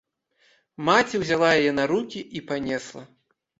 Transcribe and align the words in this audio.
Маці 0.87 1.21
ўзяла 1.25 1.51
яе 1.59 1.71
на 1.81 1.87
рукі 1.93 2.25
і 2.41 2.45
панесла. 2.51 3.07